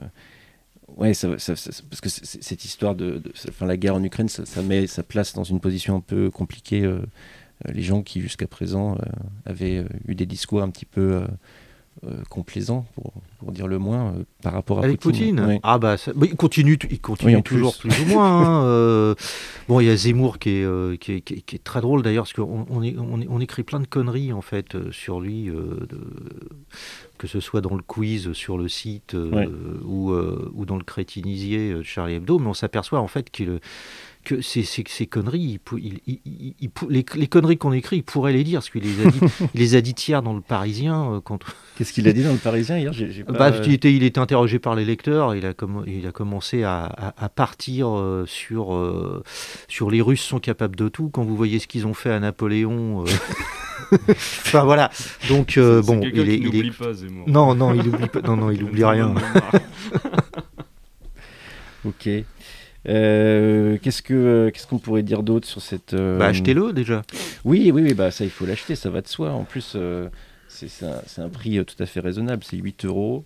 Ouais, 0.98 1.14
ça, 1.14 1.38
ça- 1.40 1.56
ça- 1.56 1.72
parce 1.90 2.02
que 2.02 2.10
cette 2.10 2.66
histoire 2.66 2.94
de, 2.96 3.18
de- 3.20 3.32
enfin, 3.50 3.66
la 3.66 3.78
guerre 3.78 3.96
en 3.96 4.04
Ukraine, 4.04 4.28
ça, 4.30 4.62
met, 4.62 4.86
ça 4.88 5.02
place 5.04 5.34
dans 5.34 5.44
une 5.44 5.60
position 5.60 5.96
un 5.96 6.02
peu 6.02 6.30
compliquée 6.30 6.84
euh, 6.84 7.00
euh, 7.68 7.72
les 7.74 7.82
gens 7.82 8.04
qui 8.04 8.22
jusqu'à 8.22 8.48
présent 8.48 8.96
euh, 8.96 8.98
avaient 9.46 9.86
eu 10.08 10.16
des 10.16 10.26
discours 10.26 10.62
un 10.62 10.70
petit 10.70 10.86
peu 10.86 11.22
euh, 11.22 11.28
complaisants, 12.30 12.86
pour, 12.96 13.14
pour 13.40 13.52
dire 13.52 13.68
le 13.68 13.78
moins, 13.80 14.16
par 14.42 14.54
rapport 14.54 14.80
à 14.80 14.84
Avec 14.84 15.00
Poutine, 15.00 15.40
Ouais. 15.40 15.60
Ah 15.64 15.78
bah, 15.80 15.96
ça- 15.98 16.12
bah, 16.14 16.26
il 16.30 16.36
continue, 16.36 16.78
t- 16.78 16.88
il 16.92 17.00
continue 17.00 17.32
Oui, 17.34 17.38
en 17.38 17.42
toujours 17.42 17.78
plus. 17.78 17.90
plus, 17.90 18.04
ou 18.04 18.08
moins. 18.08 18.72
hein, 19.12 19.16
bon, 19.68 19.80
il 19.80 19.86
y 19.88 19.90
a 19.90 19.96
Zemmour 19.96 20.38
qui 20.40 20.50
est, 20.50 20.98
qui 21.00 21.14
est, 21.14 21.22
qui 21.22 21.34
est- 21.36 21.42
qui 21.42 21.56
est 21.56 21.64
très 21.64 21.82
drôle 21.82 22.02
d'ailleurs, 22.02 22.26
parce 22.26 22.34
qu'on 22.34 22.66
on, 22.70 23.40
écrit 23.40 23.64
plein 23.64 23.80
de 23.80 23.88
conneries 23.88 24.34
en 24.34 24.42
fait 24.42 24.76
sur 24.92 25.22
lui, 25.22 25.46
de- 25.46 25.88
que 27.18 27.28
ce 27.28 27.40
soit 27.40 27.62
dans 27.62 27.76
le 27.76 27.84
quiz 27.84 28.34
sur 28.34 28.58
le 28.58 28.68
site 28.68 29.14
euh, 29.14 29.30
Ouais. 29.32 29.50
ou, 29.86 30.12
euh, 30.12 30.52
ou 30.56 30.66
dans 30.66 30.78
le 30.78 30.84
crétinisier 30.84 31.72
euh, 31.72 31.78
de 31.80 31.84
Charlie 31.84 32.16
Hebdo, 32.16 32.40
mais 32.40 32.48
on 32.48 32.54
s'aperçoit 32.54 33.00
en 33.00 33.08
fait 33.08 33.30
qu'il 33.30 33.60
que 34.26 34.40
ces, 34.40 34.64
ces- 34.64 34.86
ces 34.88 35.06
conneries, 35.06 35.60
il 35.78 36.00
il- 36.08 36.70
les, 36.90 37.04
les 37.16 37.28
conneries 37.28 37.58
qu'on 37.58 37.74
écrit, 37.74 37.98
il 37.98 38.04
pourrait 38.04 38.32
les 38.32 38.46
dire, 38.46 38.60
parce 38.60 38.70
qu'il 38.70 38.82
les 38.84 39.06
a 39.06 39.10
dit, 39.12 39.20
il 39.54 39.60
les 39.60 39.76
a 39.76 39.82
dit 39.82 39.94
hier 40.08 40.22
dans 40.24 40.32
le 40.34 40.40
Parisien 40.40 41.16
euh, 41.16 41.20
quand 41.20 41.40
Qu'est-ce 41.78 41.92
qu'il 41.92 42.08
a 42.08 42.14
dit 42.14 42.24
dans 42.24 42.32
le 42.32 42.38
Parisien 42.38 42.78
hier? 42.78 42.94
J'ai- 42.94 43.12
j'ai 43.12 43.26
pas- 43.26 43.34
bah, 43.34 43.52
il, 43.66 43.74
était, 43.74 43.94
il 43.94 44.02
était 44.04 44.20
interrogé 44.20 44.60
par 44.60 44.76
les 44.76 44.86
lecteurs, 44.86 45.36
il 45.36 45.46
a, 45.46 45.54
il 45.88 46.08
a 46.08 46.12
commencé 46.14 46.64
à, 46.64 46.86
à- 46.86 47.26
à 47.26 47.28
partir 47.28 47.90
euh, 47.90 48.24
sur, 48.26 48.74
euh, 48.74 49.24
sur 49.68 49.92
les 49.92 50.02
Russes 50.02 50.22
sont 50.22 50.40
capables 50.40 50.78
de 50.78 50.88
tout. 50.88 51.10
Quand 51.10 51.24
vous 51.24 51.36
voyez 51.36 51.60
ce 51.60 51.68
qu'ils 51.68 51.86
ont 51.86 51.94
fait 51.94 52.12
à 52.12 52.20
Napoléon. 52.22 53.04
euh, 53.04 53.98
enfin 54.10 54.64
voilà. 54.64 54.90
Donc 55.30 55.58
euh, 55.58 55.82
C'est- 55.82 55.88
c'est 55.88 55.94
bon, 55.96 56.00
quelqu'un 56.02 56.22
il 56.22 56.30
est. 56.30 56.40
qui 56.40 56.44
il 56.44 56.48
est- 56.48 56.58
n'oublie 56.60 56.72
pas 56.72 56.94
Non, 57.28 57.56
non, 57.56 57.74
il 57.74 57.88
oublie 57.88 58.08
pas. 58.08 58.22
Non, 58.22 58.36
non, 58.38 58.52
il 58.52 58.64
oublie 58.64 58.84
rien. 58.84 59.14
Ok. 61.86 62.10
Euh, 62.88 63.78
qu'est-ce 63.82 64.02
que 64.02 64.50
qu'est-ce 64.54 64.68
qu'on 64.68 64.78
pourrait 64.80 65.04
dire 65.04 65.24
d'autre 65.24 65.48
sur 65.48 65.62
cette 65.62 65.94
euh, 65.94 66.18
Bah 66.18 66.28
achetez-le 66.28 66.74
déjà. 66.74 67.02
Oui, 67.46 67.72
oui, 67.74 67.82
oui, 67.82 67.94
bah 67.94 68.12
ça 68.12 68.24
il 68.26 68.30
faut 68.30 68.46
l'acheter, 68.46 68.76
ça 68.76 68.90
va 68.90 69.02
de 69.02 69.08
soi. 69.08 69.32
En 69.32 69.44
plus, 69.44 69.74
euh, 69.76 70.10
c'est 70.48 70.68
c'est 70.70 71.22
un, 71.22 71.30
prix 71.30 71.58
euh, 71.60 71.64
tout 71.64 71.76
à 71.80 71.86
fait 71.86 72.00
raisonnable, 72.00 72.44
c'est 72.44 72.58
8 72.58 72.86
euros. 72.86 73.26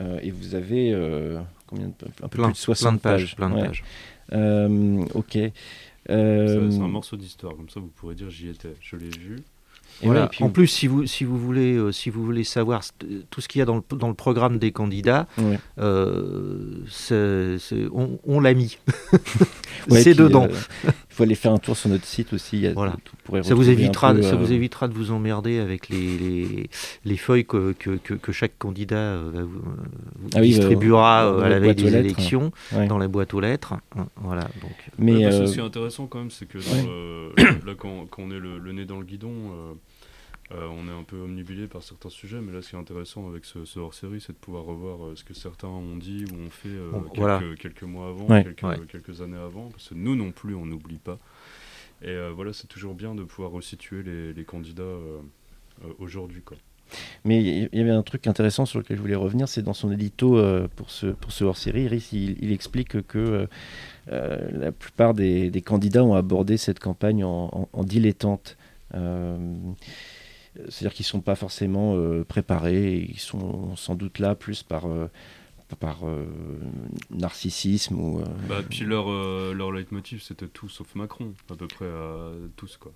euh, 0.00 0.18
et 0.22 0.30
vous 0.30 0.54
avez 0.54 0.94
combien 1.66 1.86
de, 1.88 1.92
un 2.22 2.28
peu 2.28 2.38
Plein, 2.38 2.44
plus 2.48 2.52
de 2.54 2.58
60 2.58 2.88
plein 2.88 2.92
de 2.96 3.00
pages. 3.16 3.20
pages. 3.22 3.36
Plein 3.36 3.50
de 3.50 3.54
Ouais. 3.54 3.66
pages. 3.66 5.14
Ok. 5.14 5.38
C'est 6.06 6.12
un 6.82 6.88
morceau 6.88 7.16
d'histoire, 7.16 7.54
comme 7.56 7.68
ça 7.68 7.80
vous 7.80 7.88
pourrez 7.94 8.14
dire 8.14 8.30
j'y 8.30 8.48
étais, 8.48 8.74
je 8.80 8.96
l'ai 8.96 9.10
vu. 9.10 9.36
Et 10.02 10.06
Voilà. 10.06 10.20
ouais, 10.20 10.26
et 10.26 10.28
puis- 10.30 10.44
en 10.44 10.48
plus, 10.50 10.66
si 10.66 10.86
vous, 10.86 11.06
si 11.06 11.24
vous 11.24 11.38
voulez, 11.38 11.74
euh, 11.74 11.92
si 11.92 12.10
vous 12.10 12.24
voulez 12.24 12.44
savoir 12.44 12.82
tout 13.30 13.40
ce 13.40 13.48
qu'il 13.48 13.58
y 13.58 13.62
a 13.62 13.64
dans 13.64 13.76
le, 13.76 13.96
dans 13.96 14.08
le 14.08 14.14
programme 14.14 14.58
des 14.58 14.72
candidats, 14.72 15.26
ouais. 15.38 15.58
euh, 15.78 16.74
on, 17.92 18.18
on 18.26 18.40
l'a 18.40 18.54
mis. 18.54 18.78
Ouais, 19.88 20.00
c'est 20.02 20.14
dedans. 20.14 20.48
Euh, 21.20 21.24
faut 21.24 21.24
aller 21.24 21.34
faire 21.34 21.52
un 21.52 21.58
tour 21.58 21.76
sur 21.76 21.88
notre 21.90 22.04
site 22.04 22.32
aussi. 22.32 22.56
il 22.56 22.62
y 22.62 22.66
a- 22.66 22.72
Voilà. 22.72 22.96
Ça 23.42 23.54
vous, 23.54 23.68
évitera, 23.70 24.12
peu, 24.14 24.22
ça 24.22 24.34
euh, 24.34 24.36
vous 24.36 24.52
évitera 24.52 24.88
de 24.88 24.94
vous 24.94 25.10
emmerder 25.12 25.58
avec 25.60 25.88
les, 25.88 26.18
les, 26.18 26.70
les 27.04 27.16
feuilles 27.16 27.44
que, 27.44 27.72
que, 27.78 27.90
que, 27.96 28.14
que 28.14 28.32
chaque 28.32 28.58
candidat 28.58 28.96
euh, 28.96 29.30
va 29.32 29.42
vous, 29.42 29.58
euh, 29.58 30.28
Ah 30.34 30.40
oui, 30.40 30.48
distribuera 30.48 31.26
euh, 31.26 31.38
euh, 31.40 31.42
à 31.44 31.48
la 31.48 31.58
veille 31.60 31.74
des 31.74 31.84
lettres. 31.84 31.96
élections 31.98 32.52
ouais. 32.72 32.86
dans 32.86 32.98
la 32.98 33.08
boîte 33.08 33.34
aux 33.34 33.40
lettres. 33.40 33.74
Hein, 33.96 34.06
Voilà, 34.16 34.42
donc, 34.62 34.72
Mais 34.98 35.24
euh, 35.26 35.46
ce 35.46 35.52
qui 35.52 35.58
est 35.60 35.62
intéressant 35.62 36.06
quand 36.06 36.18
même, 36.18 36.30
c'est 36.30 36.46
que 36.46 36.58
dans 36.58 37.66
là, 37.66 37.74
quand, 37.78 38.06
quand 38.10 38.22
on 38.22 38.30
est 38.30 38.38
le, 38.38 38.58
le 38.58 38.72
nez 38.72 38.84
dans 38.84 38.98
le 38.98 39.04
guidon, 39.04 39.32
euh, 40.52 40.66
on 40.68 40.88
est 40.88 40.92
un 41.00 41.02
peu 41.04 41.16
omnibulé 41.20 41.66
par 41.66 41.82
certains 41.82 42.10
sujets. 42.10 42.40
Mais 42.40 42.52
là, 42.52 42.60
ce 42.62 42.70
qui 42.70 42.76
est 42.76 42.78
intéressant 42.78 43.28
avec 43.28 43.44
ce, 43.44 43.64
ce 43.64 43.78
hors-série, 43.78 44.20
c'est 44.20 44.32
de 44.32 44.38
pouvoir 44.38 44.64
revoir 44.64 45.04
euh, 45.04 45.16
ce 45.16 45.24
que 45.24 45.34
certains 45.34 45.68
ont 45.68 45.96
dit 45.96 46.24
ou 46.32 46.46
ont 46.46 46.50
fait 46.50 46.68
euh, 46.68 46.90
Bon, 46.92 47.00
quelques, 47.02 47.16
voilà. 47.18 47.40
quelques 47.60 47.82
mois 47.84 48.08
avant, 48.08 48.26
Ouais. 48.26 48.42
quelques, 48.44 48.62
Ouais. 48.62 48.76
quelques 48.90 49.20
années 49.22 49.38
avant. 49.38 49.68
Parce 49.70 49.88
que 49.90 49.94
nous 49.94 50.16
non 50.16 50.32
plus, 50.32 50.54
on 50.54 50.66
n'oublie 50.66 50.98
pas. 50.98 51.18
Et 52.02 52.16
voilà, 52.34 52.52
c'est 52.54 52.66
toujours 52.66 52.94
bien 52.94 53.14
de 53.14 53.22
pouvoir 53.24 53.50
resituer 53.52 54.02
les, 54.02 54.32
les 54.32 54.44
candidats 54.44 54.96
aujourd'hui. 55.98 56.40
quoi. 56.42 56.56
Mais 57.24 57.68
il 57.72 57.78
y 57.78 57.80
avait 57.80 57.90
un 57.90 58.02
truc 58.02 58.26
intéressant 58.26 58.64
sur 58.66 58.78
lequel 58.80 58.96
je 58.96 59.02
voulais 59.02 59.14
revenir, 59.14 59.48
c'est 59.48 59.62
dans 59.62 59.74
son 59.74 59.92
édito 59.92 60.36
euh, 60.38 60.66
pour 60.76 60.90
ce, 60.90 61.08
pour 61.08 61.30
ce 61.30 61.44
hors-série, 61.44 61.82
Iris, 61.84 62.10
il, 62.12 62.36
il 62.42 62.52
explique 62.52 63.06
que 63.06 63.46
euh, 64.10 64.48
la 64.50 64.72
plupart 64.72 65.14
des, 65.14 65.50
des 65.50 65.62
candidats 65.62 66.02
ont 66.02 66.14
abordé 66.14 66.56
cette 66.56 66.80
campagne 66.80 67.22
en, 67.22 67.48
en- 67.52 67.68
en 67.72 67.84
dilettante. 67.84 68.56
Euh, 68.94 69.36
C'est-à-dire 70.56 70.92
qu'ils 70.92 71.04
ne 71.04 71.08
sont 71.08 71.20
pas 71.20 71.36
forcément 71.36 71.94
euh, 71.96 72.24
préparés, 72.24 72.96
ils 72.96 73.20
sont 73.20 73.76
sans 73.76 73.94
doute 73.94 74.18
là 74.18 74.34
plus 74.34 74.62
par, 74.62 74.86
euh, 74.86 75.06
euh, 75.82 76.26
narcissisme 77.10 77.98
ou... 77.98 78.22
Bah, 78.48 78.62
puis 78.68 78.80
leur, 78.80 79.08
leur 79.54 79.70
leitmotiv, 79.70 80.22
c'était 80.22 80.48
tout 80.48 80.68
sauf 80.68 80.94
Macron, 80.94 81.34
à 81.50 81.54
peu 81.54 81.68
près 81.68 81.86
tous. 82.56 82.76
quoi. 82.76 82.92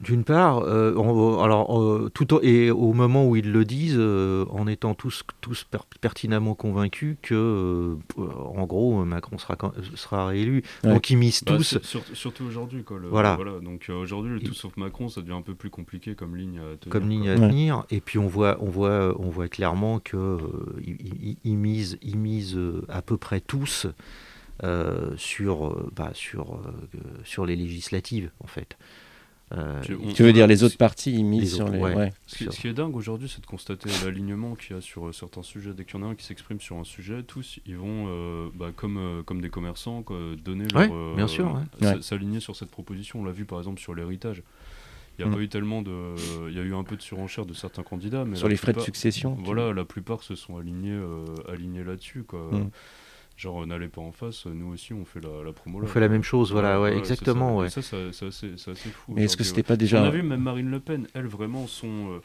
D'une 0.00 0.24
part, 0.24 0.60
euh, 0.60 0.94
on- 0.96 1.40
alors, 1.42 1.78
euh, 1.78 2.10
tout 2.14 2.32
au, 2.34 2.40
et 2.42 2.70
au 2.70 2.94
moment 2.94 3.26
où 3.28 3.36
ils 3.36 3.52
le 3.52 3.66
disent, 3.66 3.96
euh, 3.98 4.46
en 4.48 4.66
étant 4.66 4.94
tous, 4.94 5.22
tous 5.42 5.64
per- 5.64 5.78
pertinemment 6.00 6.54
convaincus 6.54 7.16
que, 7.20 7.34
euh, 7.34 7.96
en 8.18 8.64
gros, 8.64 9.04
Macron 9.04 9.36
sera, 9.36 9.56
sera 9.94 10.26
réélu. 10.28 10.62
Ouais. 10.84 10.94
Donc 10.94 11.10
ils 11.10 11.18
misent 11.18 11.44
Bah, 11.44 11.56
tous. 11.58 11.64
sur- 11.64 11.84
sur- 11.84 12.02
surtout 12.14 12.44
aujourd'hui. 12.44 12.82
Quoi, 12.82 12.98
le- 12.98 13.08
Voilà. 13.08 13.36
Donc 13.62 13.86
euh, 13.90 13.94
aujourd'hui, 14.00 14.32
le 14.32 14.40
tout 14.40 14.54
sauf 14.54 14.74
Macron, 14.78 15.08
ça 15.10 15.20
devient 15.20 15.34
un 15.34 15.42
peu 15.42 15.54
plus 15.54 15.68
compliqué 15.70 16.14
comme 16.14 16.34
ligne 16.34 16.58
à 16.58 16.76
tenir. 16.78 16.90
comme 16.90 17.08
ligne 17.10 17.24
quoi. 17.24 17.32
à 17.32 17.36
Ouais. 17.36 17.48
tenir. 17.50 17.84
Et 17.90 18.00
puis 18.00 18.18
on 18.18 18.26
voit, 18.26 18.56
on 18.60 18.70
voit, 18.70 19.14
on 19.20 19.28
voit 19.28 19.48
clairement 19.48 19.98
que 20.00 20.16
euh, 20.16 20.38
ils, 21.44 21.56
misent, 21.58 21.98
ils 22.00 22.16
misent 22.16 22.56
euh, 22.56 22.86
à 22.88 23.02
peu 23.02 23.18
près 23.18 23.40
tous 23.40 23.86
euh, 24.62 25.12
sur, 25.16 25.66
euh, 25.68 25.90
bah, 25.94 26.10
sur, 26.14 26.54
euh, 26.54 26.98
sur 27.24 27.44
les 27.44 27.56
législatives 27.56 28.30
en 28.42 28.46
fait. 28.46 28.76
Euh, 29.52 29.80
on- 30.04 30.12
Tu 30.12 30.22
veux 30.22 30.32
dire 30.32 30.46
les 30.46 30.62
autres 30.62 30.76
partis, 30.76 31.12
ils 31.12 31.24
misent 31.24 31.56
sur 31.56 31.68
les... 31.68 31.78
ouais. 31.80 31.94
ouais. 31.94 32.12
Ce 32.26 32.36
qui, 32.36 32.44
sur- 32.44 32.52
ce 32.52 32.60
qui 32.60 32.68
est 32.68 32.72
dingue 32.72 32.94
aujourd'hui, 32.94 33.28
c'est 33.28 33.40
de 33.40 33.46
constater 33.46 33.88
l'alignement 34.04 34.54
qu'il 34.54 34.76
y 34.76 34.78
a 34.78 34.80
sur 34.82 35.08
euh, 35.08 35.12
certains 35.12 35.42
sujets. 35.42 35.72
Dès 35.74 35.84
qu'il 35.84 35.98
y 35.98 36.02
en 36.02 36.06
a 36.06 36.10
un 36.10 36.14
qui 36.14 36.24
s'exprime 36.24 36.60
sur 36.60 36.76
un 36.76 36.84
sujet, 36.84 37.22
tous 37.24 37.58
ils 37.66 37.76
vont, 37.76 38.06
euh, 38.08 38.48
bah, 38.54 38.70
comme, 38.74 38.96
euh, 38.96 39.22
comme 39.24 39.40
des 39.40 39.50
commerçants, 39.50 40.02
quoi, 40.02 40.16
donner 40.44 40.66
Ouais, 40.74 40.86
leur. 40.86 40.96
euh, 40.96 41.14
bien 41.16 41.26
sûr, 41.26 41.46
ouais. 41.52 41.62
s- 41.88 41.96
Ouais. 41.96 42.02
S'aligner 42.02 42.38
sur 42.38 42.54
cette 42.54 42.70
proposition. 42.70 43.20
On 43.20 43.24
l'a 43.24 43.32
vu 43.32 43.44
par 43.44 43.58
exemple 43.58 43.80
sur 43.80 43.94
l'héritage. 43.94 44.42
Il 45.18 45.22
y 45.22 45.24
a 45.24 45.28
Mm. 45.28 45.34
pas 45.34 45.40
eu 45.40 45.48
tellement 45.48 45.82
de. 45.82 46.14
Il 46.48 46.56
y 46.56 46.60
a 46.60 46.62
eu 46.62 46.74
un 46.74 46.84
peu 46.84 46.96
de 46.96 47.02
surenchère 47.02 47.44
de 47.44 47.52
certains 47.52 47.82
candidats. 47.82 48.24
Mais 48.24 48.36
Sur 48.36 48.48
les 48.48 48.56
frais 48.56 48.72
de 48.72 48.80
succession. 48.80 49.36
Voilà, 49.44 49.72
la 49.74 49.84
plupart 49.84 50.22
se 50.22 50.34
sont 50.34 50.56
alignés, 50.56 50.92
euh, 50.92 51.24
alignés 51.48 51.84
là-dessus. 51.84 52.22
quoi. 52.22 52.48
Mm. 52.52 52.70
Genre, 53.40 53.66
n'allez 53.66 53.88
pas 53.88 54.02
en 54.02 54.12
face, 54.12 54.44
nous 54.44 54.74
aussi 54.74 54.92
on 54.92 55.06
fait 55.06 55.20
la, 55.22 55.42
la 55.42 55.52
promo 55.54 55.80
On 55.82 55.86
fait 55.86 55.98
la 56.00 56.10
même 56.10 56.22
chose, 56.22 56.52
voilà, 56.52 56.78
ouais, 56.78 56.90
c'est 56.92 56.98
exactement, 56.98 57.56
ouais. 57.56 57.70
Ça, 57.70 57.80
ça- 57.80 57.96
c'est 58.12 58.26
assez, 58.26 58.52
c'est 58.58 58.72
assez 58.72 58.90
fou. 58.90 59.14
Mais 59.14 59.24
est-ce 59.24 59.36
que 59.38 59.44
c'était 59.44 59.60
ouais. 59.60 59.62
pas 59.62 59.76
déjà 59.76 60.02
On 60.02 60.04
a 60.04 60.10
vu 60.10 60.22
même 60.22 60.42
Marine 60.42 60.70
Le 60.70 60.78
Pen, 60.78 61.06
elle 61.14 61.26
vraiment 61.26 61.66
son 61.66 61.86
euh, 61.88 62.20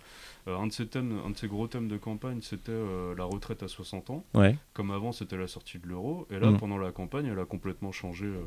euh, 0.49 0.57
un 0.57 0.67
de 0.67 0.73
ses 0.73 0.87
thèmes, 0.87 1.17
un 1.25 1.29
de 1.29 1.37
ses 1.37 1.47
gros 1.47 1.67
thèmes 1.67 1.87
de 1.87 1.95
campagne, 1.95 2.39
c'était 2.41 2.73
euh, 2.73 3.15
la 3.17 3.23
retraite 3.23 3.63
à 3.63 3.69
60 3.69 4.09
ans. 4.09 4.25
Ouais. 4.33 4.57
Comme 4.73 4.91
avant, 4.91 5.13
c'était 5.13 5.37
la 5.37 5.47
sortie 5.47 5.79
de 5.79 5.87
l'euro. 5.87 6.27
Et 6.29 6.37
là, 6.37 6.51
Mm. 6.51 6.57
pendant 6.57 6.77
la 6.77 6.91
campagne, 6.91 7.27
elle 7.31 7.39
a 7.39 7.45
complètement 7.45 7.93
changé 7.93 8.25
euh, 8.25 8.43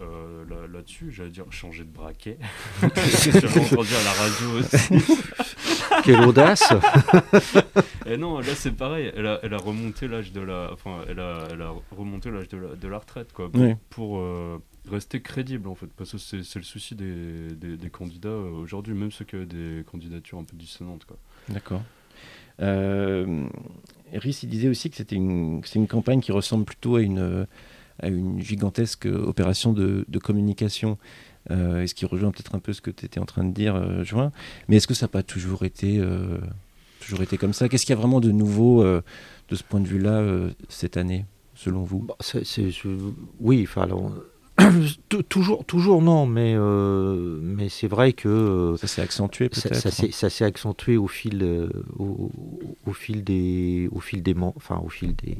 euh, 0.00 0.44
là- 0.48 0.66
là-dessus. 0.66 1.12
J'allais 1.12 1.28
dire 1.30 1.44
changer 1.50 1.84
de 1.84 1.90
braquet. 1.90 2.38
J'avais 2.80 3.60
entendu 3.60 3.94
à 3.94 4.04
la 4.04 4.12
radio 4.12 4.58
aussi. 4.58 4.94
Quelle 6.04 6.20
audace 6.20 6.72
Et 8.06 8.16
non, 8.16 8.38
là 8.38 8.54
c'est 8.54 8.72
pareil. 8.72 9.12
Elle 9.16 9.26
a, 9.26 9.40
elle 9.42 9.54
a 9.54 9.58
remonté 9.58 10.08
l'âge 10.08 10.32
de 10.32 10.40
la, 10.40 10.70
enfin, 10.72 10.98
elle 11.08 11.20
a, 11.20 11.48
elle 11.52 11.62
a 11.62 11.72
remonté 11.96 12.30
l'âge 12.30 12.48
de 12.48 12.56
la, 12.58 12.74
de 12.74 12.88
la 12.88 12.98
retraite 12.98 13.32
quoi, 13.32 13.50
pour, 13.90 14.18
euh, 14.18 14.58
rester 14.90 15.20
crédible 15.20 15.68
en 15.68 15.74
fait, 15.74 15.88
parce 15.96 16.12
que 16.12 16.18
c'est 16.18 16.56
le 16.56 16.64
souci 16.64 16.94
des, 16.94 17.48
des, 17.54 17.76
des 17.76 17.90
candidats 17.90 18.28
euh, 18.28 18.50
aujourd'hui, 18.50 18.94
même 18.94 19.10
ceux 19.10 19.24
qui 19.24 19.36
ont 19.36 19.44
des 19.44 19.84
candidatures 19.90 20.38
un 20.38 20.44
peu 20.44 20.56
dissonantes 20.56 21.04
quoi. 21.04 21.18
D'accord. 21.48 21.82
Euh, 22.60 23.46
il 24.12 24.48
disait 24.48 24.68
aussi 24.68 24.90
que 24.90 24.96
c'était 24.96 25.16
une, 25.16 25.60
c'est 25.64 25.78
une 25.78 25.86
campagne 25.86 26.20
qui 26.20 26.32
ressemble 26.32 26.64
plutôt 26.64 26.96
à 26.96 27.02
une, 27.02 27.46
à 28.00 28.08
une 28.08 28.40
gigantesque 28.40 29.06
opération 29.06 29.72
de, 29.72 30.04
de 30.08 30.18
communication. 30.18 30.98
Euh, 31.50 31.82
et 31.82 31.86
ce 31.86 31.94
qui 31.94 32.06
rejoint 32.06 32.30
peut-être 32.30 32.54
un 32.54 32.58
peu 32.58 32.72
ce 32.72 32.80
que 32.80 32.90
tu 32.90 33.06
étais 33.06 33.20
en 33.20 33.24
train 33.24 33.44
de 33.44 33.52
dire, 33.52 33.74
euh, 33.74 34.04
Join. 34.04 34.32
Mais 34.68 34.76
est-ce 34.76 34.86
que 34.86 34.94
ça 34.94 35.06
n'a 35.06 35.10
pas 35.10 35.22
toujours 35.22 35.64
été, 35.64 35.98
euh, 35.98 36.38
toujours 37.00 37.22
été 37.22 37.38
comme 37.38 37.52
ça? 37.52 37.68
Qu'est-ce 37.68 37.86
qu'il 37.86 37.94
y 37.94 37.98
a 37.98 38.00
vraiment 38.00 38.20
de 38.20 38.30
nouveau 38.30 38.84
de 38.84 39.54
ce 39.54 39.62
point 39.62 39.80
de 39.80 39.88
vue-là 39.88 40.22
cette 40.68 40.96
année, 40.96 41.24
selon 41.54 41.82
vous? 41.82 42.00
Bah, 42.00 42.16
oui, 43.40 43.66
enfin, 43.66 43.88
toujours, 45.28 45.64
toujours 45.64 46.02
non, 46.02 46.26
mais, 46.26 46.54
euh, 46.56 47.38
mais 47.42 47.68
c'est 47.68 47.86
vrai 47.88 48.12
que 48.12 48.28
euh, 48.28 48.76
Ça 48.76 48.86
s'est 48.86 49.02
accentué 49.02 49.48
ça, 49.52 49.68
peut-être 49.68 49.80
ça 49.80 49.90
s'est- 49.90 50.10
ça 50.12 50.30
s'est 50.30 50.44
accentué 50.44 50.96
au 50.96 51.06
fil, 51.08 51.42
euh, 51.42 51.68
au, 51.98 52.30
au 52.86 52.92
fil 52.92 53.22
des, 53.24 53.88
au 53.92 54.00
fil 54.00 54.22
des, 54.22 54.34
enfin, 54.56 54.80
au 54.84 54.88
fil 54.88 55.14
des, 55.16 55.38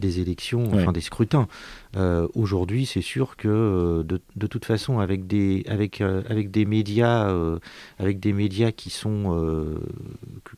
des 0.00 0.20
élections, 0.20 0.64
Ouais. 0.66 0.82
enfin 0.82 0.92
des 0.92 1.00
scrutins. 1.00 1.48
Euh, 1.96 2.28
Aujourd'hui, 2.34 2.84
c'est 2.86 3.00
sûr 3.02 3.36
que 3.36 4.02
de, 4.02 4.20
de 4.36 4.46
toute 4.46 4.64
façon, 4.64 4.98
avec 4.98 5.26
des, 5.26 5.64
avec, 5.68 6.00
avec 6.00 6.50
des 6.50 6.64
médias, 6.66 7.32
avec 7.98 8.20
des 8.20 8.32
médias 8.32 8.72
qui 8.72 8.90
sont, 8.90 9.76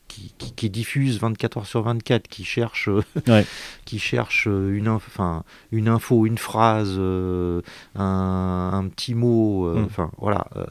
qui, 0.07 0.18
qui, 0.59 0.69
diffusent 0.69 1.19
24 1.19 1.57
heures 1.57 1.65
sur 1.65 1.81
24, 1.83 2.27
qui 2.27 2.43
cherchent, 2.43 2.89
euh, 2.89 3.01
Ouais. 3.27 3.45
qui 3.85 3.99
cherchent 3.99 4.47
euh, 4.47 4.75
une, 4.77 4.89
enfin, 4.89 5.43
une 5.71 5.87
info, 5.87 6.25
une 6.25 6.37
phrase, 6.37 6.93
euh, 6.97 7.61
un, 7.95 8.71
un 8.73 8.87
petit 8.89 9.15
mot, 9.15 9.65
euh, 9.67 9.79
Mm. 9.81 9.85
enfin 9.85 10.11
voilà. 10.17 10.47
euh, 10.55 10.65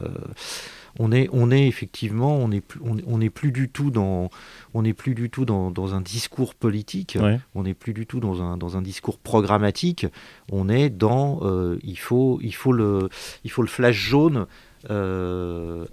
on 1.01 1.11
est, 1.11 1.29
on 1.31 1.49
est 1.51 1.67
effectivement, 1.67 2.35
on 2.35 2.49
n'est 2.49 2.61
plus, 2.61 2.79
on 2.83 2.97
est- 2.97 3.03
on 3.07 3.19
n'est 3.19 3.29
plus 3.29 3.51
du 3.51 3.69
tout 3.69 3.89
dans, 3.91 4.29
on 4.73 4.81
n'est 4.81 4.93
plus 4.93 5.13
du 5.15 5.29
tout 5.29 5.45
dans, 5.45 5.71
dans 5.71 5.93
un 5.93 6.01
discours 6.01 6.55
politique. 6.55 7.15
Ouais. 7.21 7.39
On 7.55 7.63
n'est 7.63 7.75
plus 7.75 7.93
du 7.93 8.05
tout 8.05 8.19
dans 8.19 8.41
un, 8.41 8.57
dans 8.57 8.75
un 8.75 8.81
discours 8.81 9.17
programmatique. 9.19 10.07
On 10.51 10.67
est 10.67 10.89
dans, 10.89 11.39
euh, 11.43 11.77
il 11.83 11.97
faut, 11.97 12.39
il 12.41 12.53
faut 12.53 12.73
le, 12.73 13.07
il 13.45 13.51
faut 13.51 13.61
le 13.61 13.67
flash 13.69 13.95
jaune 13.95 14.45
euh, 14.89 15.85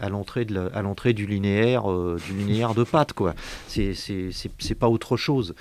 à 0.00 0.08
l'entrée 0.08 0.44
de 0.44 0.54
la- 0.54 0.66
à 0.74 0.82
l'entrée 0.82 1.12
du 1.12 1.26
linéaire, 1.26 1.90
euh, 1.90 2.18
du 2.26 2.34
linéaire 2.36 2.74
de 2.74 2.84
pâte 2.84 3.12
quoi. 3.12 3.34
C'est, 3.68 3.94
c'est, 3.94 4.30
c'est, 4.32 4.50
c'est 4.58 4.74
pas 4.74 4.88
autre 4.88 5.16
chose. 5.16 5.54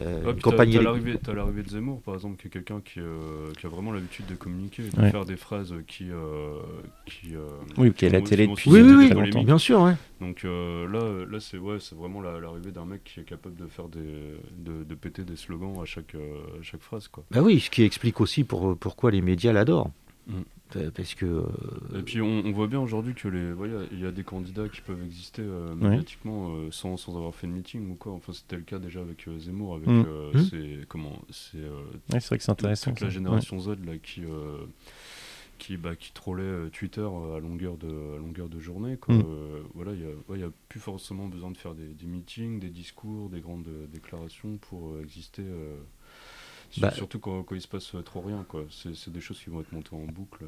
Euh, 0.00 0.32
t'as- 0.32 0.40
campagne 0.40 0.72
t'as 0.72 0.78
élec- 0.80 1.34
l'arrivée 1.34 1.62
de 1.62 1.68
Zemmour 1.68 2.00
par 2.00 2.14
exemple 2.14 2.40
qui 2.40 2.46
est 2.46 2.50
quelqu'un 2.50 2.80
qui, 2.82 3.00
euh, 3.00 3.52
qui 3.60 3.66
a 3.66 3.68
vraiment 3.68 3.92
l'habitude 3.92 4.24
de 4.24 4.34
communiquer 4.34 4.82
de 4.84 4.98
Ouais. 4.98 5.10
faire 5.10 5.26
des 5.26 5.36
phrases 5.36 5.74
qui 5.86 6.06
euh, 6.10 6.54
qui 7.04 7.36
euh, 7.36 7.40
Oui, 7.76 7.92
qui 7.92 8.06
est 8.06 8.08
à 8.08 8.12
la 8.12 8.22
télé 8.22 8.46
depuis 8.46 8.70
Oui, 8.70 9.10
longtemps. 9.10 9.44
bien 9.44 9.58
sûr, 9.58 9.82
ouais. 9.82 9.92
donc 10.22 10.46
euh, 10.46 10.88
là 10.88 11.26
là 11.30 11.38
c'est 11.38 11.58
ouais 11.58 11.76
c'est 11.80 11.94
vraiment 11.94 12.22
la- 12.22 12.40
l'arrivée 12.40 12.70
d'un 12.72 12.86
mec 12.86 13.04
qui 13.04 13.20
est 13.20 13.24
capable 13.24 13.56
de 13.56 13.66
faire 13.66 13.88
des 13.88 14.00
de, 14.56 14.84
de 14.84 14.94
péter 14.94 15.22
des 15.22 15.36
slogans 15.36 15.78
à 15.82 15.84
chaque 15.84 16.14
euh, 16.14 16.38
à 16.58 16.62
chaque 16.62 16.80
phrase 16.80 17.08
quoi 17.08 17.22
Bah 17.30 17.40
oui, 17.42 17.60
ce 17.60 17.68
qui 17.68 17.82
explique 17.82 18.22
aussi 18.22 18.42
pour, 18.42 18.74
pourquoi 18.78 19.10
les 19.10 19.20
médias 19.20 19.52
l'adorent. 19.52 19.90
Mm. 20.28 20.32
Parce 20.96 21.14
que 21.14 21.24
euh, 21.26 21.98
Et 21.98 22.02
puis 22.02 22.20
on, 22.20 22.42
on 22.44 22.50
voit 22.50 22.66
bien 22.66 22.80
aujourd'hui 22.80 23.14
que 23.14 23.28
les, 23.28 23.52
voilà, 23.52 23.82
il 23.92 24.00
y 24.00 24.06
a 24.06 24.10
des 24.10 24.24
candidats 24.24 24.68
qui 24.68 24.80
peuvent 24.80 25.04
exister 25.04 25.42
euh, 25.42 25.72
médiatiquement 25.76 26.48
euh, 26.56 26.68
sans, 26.72 26.96
sans 26.96 27.16
avoir 27.16 27.32
fait 27.34 27.46
de 27.46 27.52
meeting 27.52 27.92
ou 27.92 27.94
quoi. 27.94 28.12
Enfin 28.12 28.32
c'était 28.32 28.56
le 28.56 28.62
cas 28.62 28.78
déjà 28.80 29.00
avec 29.00 29.28
euh, 29.28 29.38
Zemmour, 29.38 29.76
avec 29.76 29.86
Mm. 29.86 30.04
euh, 30.08 30.32
Mm. 30.34 30.44
ses- 30.46 30.78
comment, 30.88 31.22
c'est 31.30 31.58
Ouais, 31.58 32.18
c'est 32.18 32.26
vrai 32.26 32.38
que 32.38 32.44
c'est 32.44 32.50
intéressant. 32.50 32.90
toute 32.90 33.02
la 33.02 33.10
génération 33.10 33.58
Z 33.60 33.68
là 33.84 33.98
qui 34.02 34.22
qui 35.58 35.76
bah, 35.76 35.94
qui 35.94 36.12
trollait 36.12 36.68
Twitter 36.72 37.02
à 37.02 37.38
longueur 37.38 37.76
de 37.76 37.86
à 38.16 38.18
longueur 38.18 38.48
de 38.48 38.58
journée. 38.58 38.96
Quoi. 38.96 39.14
Mm. 39.14 39.24
Voilà, 39.74 39.92
il 39.92 40.00
y 40.40 40.42
a, 40.42 40.46
a 40.46 40.50
plus 40.68 40.80
forcément 40.80 41.28
besoin 41.28 41.52
de 41.52 41.56
faire 41.56 41.74
des, 41.74 41.86
des 41.86 42.06
meetings, 42.06 42.58
des 42.58 42.70
discours, 42.70 43.28
des 43.30 43.40
grandes 43.40 43.68
déclarations 43.92 44.56
pour 44.68 44.98
exister. 45.00 45.44
Bah- 46.80 46.90
surtout 46.92 47.18
quand, 47.18 47.42
quand 47.42 47.54
il 47.54 47.60
se 47.60 47.68
passe 47.68 47.92
trop 48.04 48.20
rien, 48.20 48.44
quoi. 48.48 48.64
C'est 48.70 49.12
des 49.12 49.20
choses 49.20 49.38
qui 49.38 49.50
vont 49.50 49.60
être 49.60 49.72
montées 49.72 49.90
en 49.92 50.00
boucle. 50.12 50.44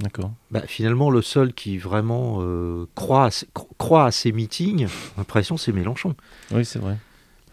D'accord. 0.00 0.30
bah, 0.52 0.62
finalement, 0.68 1.10
le 1.10 1.22
seul 1.22 1.52
qui 1.52 1.76
vraiment 1.76 2.38
euh, 2.40 2.86
croit, 2.94 3.26
à, 3.26 3.30
croit 3.78 4.04
à 4.04 4.10
ces 4.12 4.30
meetings, 4.30 4.86
j'ai 4.86 4.94
l'impression, 5.16 5.56
c'est 5.56 5.72
Mélenchon. 5.72 6.14
Oui, 6.52 6.64
c'est 6.64 6.78
vrai. 6.78 6.96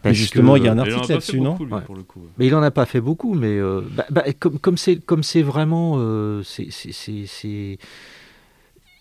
Parce 0.00 0.14
justement, 0.14 0.54
que- 0.54 0.58
il 0.60 0.64
y 0.66 0.68
a 0.68 0.72
un 0.72 0.78
article 0.78 1.00
pas 1.00 1.06
fait 1.06 1.12
là-dessus, 1.14 1.40
non 1.40 1.52
beaucoup, 1.52 1.64
lui, 1.64 1.72
Ouais. 1.74 1.80
pour 1.82 1.96
le 1.96 2.04
coup, 2.04 2.20
ouais. 2.20 2.28
Mais 2.38 2.46
il 2.46 2.54
en 2.54 2.62
a 2.62 2.70
pas 2.70 2.86
fait 2.86 3.00
beaucoup, 3.00 3.34
mais 3.34 3.58
euh, 3.58 3.80
bah, 3.90 4.06
bah, 4.10 4.22
comme 4.38 4.60
comme 4.60 4.76
c'est 4.76 5.04
comme 5.04 5.24
c'est 5.24 5.42
vraiment 5.42 5.94
euh, 5.96 6.44
c'est 6.44 6.70
c'est- 6.70 6.92
c'est- 6.92 7.26
c'est- 7.26 7.78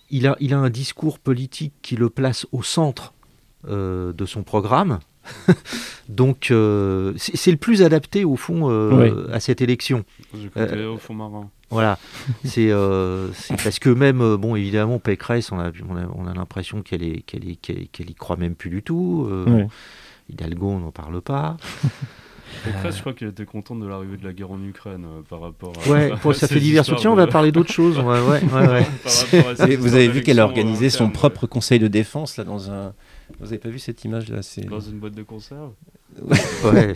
il 0.09 0.25
a 0.25 0.35
il 0.39 0.53
a 0.53 0.57
un 0.57 0.69
discours 0.71 1.19
politique 1.19 1.73
qui 1.83 1.95
le 1.95 2.09
place 2.09 2.47
au 2.51 2.63
centre 2.63 3.13
euh, 3.67 4.13
de 4.13 4.25
son 4.25 4.41
programme. 4.41 4.97
Donc 6.09 6.51
euh, 6.51 7.13
c'est 7.17 7.51
le 7.51 7.57
plus 7.57 7.81
adapté 7.81 8.25
au 8.25 8.35
fond 8.35 8.69
euh, 8.69 9.27
à 9.33 9.39
cette 9.39 9.61
élection. 9.61 10.03
Euh, 10.57 10.93
au 10.93 10.97
fond 10.97 11.13
marin. 11.13 11.49
Voilà, 11.71 11.97
c'est 12.45 12.69
euh, 12.69 13.29
parce 13.63 13.79
que 13.79 13.89
même 13.89 14.35
bon 14.35 14.55
évidemment 14.55 14.99
Pécresse, 14.99 15.51
on 15.51 15.59
a 15.59 15.71
on 15.89 15.97
a, 15.97 16.05
on 16.15 16.27
a 16.27 16.33
l'impression 16.33 16.83
qu'elle 16.83 17.03
est 17.03 17.21
qu'elle 17.21 17.49
est 17.49 17.55
qu'elle 17.55 17.87
qu'elle 17.87 18.09
y 18.09 18.15
croit 18.15 18.37
même 18.37 18.55
plus 18.55 18.69
du 18.69 18.83
tout. 18.83 19.27
Euh, 19.29 19.45
Ouais. 19.45 19.67
Hidalgo, 20.29 20.67
on 20.69 20.79
n'en 20.79 20.91
parle 20.91 21.21
pas. 21.21 21.55
Pécresse, 22.63 22.95
je 22.95 23.01
crois 23.01 23.13
qu'elle 23.13 23.29
était 23.29 23.45
contente 23.45 23.79
de 23.79 23.87
l'arrivée 23.87 24.17
de 24.17 24.23
la 24.25 24.33
guerre 24.33 24.51
en 24.51 24.61
Ukraine 24.63 25.05
euh, 25.05 25.21
par 25.27 25.41
rapport 25.41 25.73
à. 25.85 25.89
Ouais, 25.89 26.11
à 26.11 26.33
ça 26.33 26.47
fait 26.47 26.59
divers 26.59 26.85
soutiens. 26.85 27.11
On 27.11 27.15
va 27.15 27.27
parler 27.27 27.51
d'autre 27.51 27.71
chose. 27.71 27.97
Ouais, 27.97 28.03
ouais, 28.03 28.41
ouais, 28.43 28.67
ouais. 28.67 28.87
par 29.03 29.13
rapport 29.13 29.49
à 29.51 29.55
ces 29.55 29.71
Et 29.73 29.75
vous 29.75 29.93
avez 29.95 30.07
vu 30.07 30.21
qu'elle 30.21 30.39
a 30.39 30.45
organisé 30.45 30.89
son 30.89 31.09
propre 31.09 31.47
conseil 31.47 31.79
de 31.79 31.87
défense 31.87 32.37
là 32.37 32.43
dans 32.43 32.71
un. 32.71 32.93
Vous 33.39 33.47
avez 33.47 33.57
pas 33.57 33.69
vu 33.69 33.79
cette 33.79 34.03
image 34.03 34.29
là 34.29 34.41
C'est 34.41 34.61
Dans 34.65 34.79
une 34.79 34.99
boîte 34.99 35.15
de 35.15 35.23
conserve? 35.23 35.73
Ouais, 36.63 36.93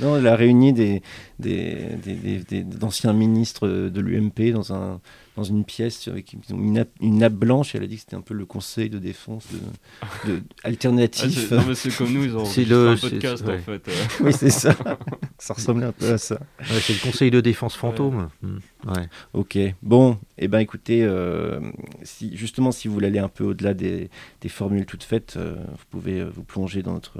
non, 0.00 0.16
elle 0.16 0.26
a 0.26 0.34
réuni 0.36 0.72
des 0.72 1.02
des, 1.38 1.76
des- 2.02 2.14
des- 2.14 2.38
des- 2.38 2.64
d'anciens 2.64 3.12
ministres 3.12 3.66
de 3.68 4.00
l'UMP 4.00 4.52
dans 4.52 4.72
un 4.72 5.00
dans 5.36 5.44
une 5.44 5.64
pièce 5.64 6.06
avec 6.08 6.34
une 6.50 6.72
nappe, 6.74 6.90
une 7.00 7.18
nappe 7.18 7.32
blanche. 7.34 7.74
Et 7.74 7.78
elle 7.78 7.84
a 7.84 7.86
dit 7.86 7.94
que 7.96 8.00
c'était 8.02 8.16
un 8.16 8.20
peu 8.20 8.34
le 8.34 8.44
conseil 8.44 8.90
de 8.90 8.98
défense 8.98 9.46
de, 9.52 10.30
de- 10.32 10.42
Ah, 10.64 10.68
alternatif. 10.68 11.48
c'est- 11.48 11.54
non, 11.54 11.64
mais 11.66 11.74
c'est 11.74 11.94
comme 11.96 12.12
nous, 12.12 12.24
ils 12.24 12.36
ont 12.36 12.42
le- 12.44 12.88
un 12.88 12.96
c'est- 12.96 13.10
podcast 13.10 13.46
ouais. 13.46 13.56
en 13.56 13.58
fait. 13.60 13.88
euh. 13.88 13.92
oui, 14.22 14.32
c'est 14.32 14.50
ça. 14.50 14.74
ça 15.38 15.54
ressemblait 15.54 15.86
un 15.86 15.92
peu 15.92 16.12
à 16.12 16.18
ça. 16.18 16.34
ouais, 16.60 16.80
c'est 16.80 16.92
le 16.92 16.98
Conseil 17.10 17.30
de 17.30 17.40
défense 17.40 17.74
fantôme. 17.76 18.28
Hmm, 18.42 18.58
ouais. 18.88 19.08
Ok, 19.32 19.58
bon, 19.82 20.18
et 20.36 20.48
ben 20.48 20.58
écoutez, 20.58 21.02
euh, 21.04 21.60
si, 22.02 22.36
justement 22.36 22.72
si 22.72 22.88
vous 22.88 22.94
voulez 22.94 23.06
aller 23.06 23.18
un 23.18 23.28
peu 23.28 23.44
au-delà 23.44 23.72
des, 23.72 24.10
des 24.42 24.48
formules 24.48 24.84
toutes 24.84 25.04
faites, 25.04 25.34
euh, 25.36 25.54
vous 25.70 25.84
pouvez 25.90 26.20
euh, 26.20 26.30
vous 26.34 26.42
plonger 26.42 26.82
dans 26.82 26.92
notre, 26.94 27.18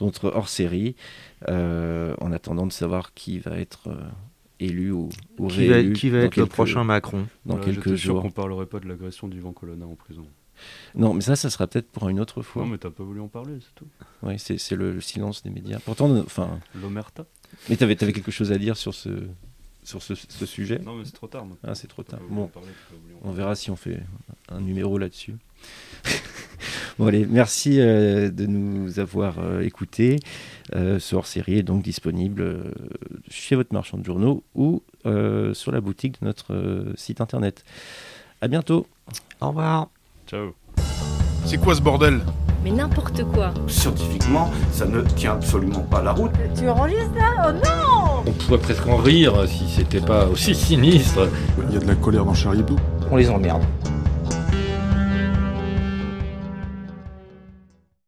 dans 0.00 0.06
notre 0.06 0.30
hors-série, 0.34 0.96
euh, 1.48 2.14
en 2.20 2.32
attendant 2.32 2.66
de 2.66 2.72
savoir 2.72 3.14
qui 3.14 3.38
va 3.38 3.56
être 3.58 3.88
euh, 3.88 4.00
élu 4.58 4.90
ou, 4.90 5.08
ou 5.38 5.46
Qui 5.48 5.68
va, 5.68 5.74
réélu 5.74 5.92
être- 5.92 5.98
qui 5.98 6.10
va 6.10 6.18
être 6.18 6.36
le 6.36 6.46
prochain 6.46 6.82
Macron 6.84 7.26
dans 7.46 7.56
quelques 7.58 7.94
jours. 7.94 8.22
qu'on 8.22 8.30
parlerait 8.30 8.66
pas 8.66 8.80
de 8.80 8.88
l'agression 8.88 9.28
d'Ivan 9.28 9.52
Colonna 9.52 9.86
en 9.86 9.94
prison. 9.94 10.26
Non, 10.94 11.14
mais 11.14 11.22
ça, 11.22 11.36
ça 11.36 11.48
sera 11.48 11.66
peut-être 11.66 11.88
pour 11.90 12.08
une 12.10 12.20
autre 12.20 12.42
fois. 12.42 12.62
Non, 12.64 12.68
mais 12.68 12.76
t'as 12.78 12.90
pas 12.90 13.02
voulu 13.04 13.20
en 13.20 13.28
parler, 13.28 13.54
c'est 13.60 13.74
tout. 13.74 13.86
Ouais, 14.22 14.36
c'est 14.38 14.72
le, 14.72 14.92
le 14.92 15.00
silence 15.00 15.42
des 15.42 15.48
médias. 15.50 15.78
Pourtant, 15.84 16.14
enfin, 16.18 16.58
L'Omerta 16.74 17.24
mais 17.68 17.76
t'avais 17.76 18.00
avais 18.02 18.12
quelque 18.12 18.30
chose 18.30 18.52
à 18.52 18.58
dire 18.58 18.76
sur 18.76 18.94
ce, 18.94 19.08
sur 19.82 20.02
ce, 20.02 20.14
ce 20.14 20.46
sujet? 20.46 20.78
Non, 20.78 20.94
mais 20.96 21.04
c'est 21.04 21.12
trop 21.14 21.26
tard 21.26 21.44
maintenant. 21.46 21.58
Ah, 21.70 21.74
c'est 21.74 21.88
trop 21.88 22.02
tard. 22.02 22.20
Bon, 22.28 22.46
parler, 22.48 22.68
On 23.22 23.32
verra 23.32 23.54
si 23.56 23.70
on 23.70 23.76
fait 23.76 24.00
un 24.50 24.60
numéro 24.60 24.98
là-dessus. 24.98 25.34
bon 26.98 27.06
allez, 27.06 27.26
merci 27.28 27.80
euh, 27.80 28.30
de 28.30 28.46
nous 28.46 28.98
avoir 28.98 29.38
euh, 29.38 29.60
écoutés. 29.60 30.18
Euh, 30.74 30.98
ce 30.98 31.16
hors-série 31.16 31.58
est 31.58 31.62
donc 31.62 31.82
disponible 31.82 32.42
euh, 32.42 32.62
chez 33.28 33.56
votre 33.56 33.72
marchand 33.72 33.98
de 33.98 34.04
journaux 34.04 34.44
ou 34.54 34.82
euh, 35.06 35.52
sur 35.54 35.72
la 35.72 35.80
boutique 35.80 36.20
de 36.20 36.26
notre 36.26 36.54
euh, 36.54 36.92
site 36.96 37.20
internet. 37.20 37.64
À 38.40 38.48
bientôt. 38.48 38.86
Au 39.40 39.48
revoir. 39.48 39.88
Ciao. 40.26 40.54
C'est 41.44 41.58
quoi 41.58 41.74
ce 41.74 41.80
bordel? 41.82 42.20
Mais 42.62 42.70
n'importe 42.70 43.24
quoi. 43.24 43.54
Scientifiquement, 43.66 44.50
ça 44.70 44.84
ne 44.84 45.00
tient 45.00 45.32
absolument 45.32 45.80
pas 45.80 46.02
la 46.02 46.12
route. 46.12 46.30
Tu 46.56 46.68
enregistres 46.68 47.14
là? 47.14 47.48
Oh 47.48 47.52
non 47.52 48.22
On 48.26 48.32
pourrait 48.32 48.58
presque 48.60 48.86
en 48.86 48.98
rire 48.98 49.48
si 49.48 49.66
c'était 49.68 50.00
pas 50.00 50.26
aussi 50.26 50.54
sinistre. 50.54 51.28
Il 51.68 51.74
y 51.74 51.76
a 51.78 51.80
de 51.80 51.86
la 51.86 51.94
colère 51.94 52.26
dans 52.26 52.34
Charlie 52.34 52.60
Hebdo. 52.60 52.76
On 53.10 53.16
les 53.16 53.30
emmerde. 53.30 53.62